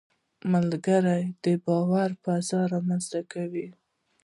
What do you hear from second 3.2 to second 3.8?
کوي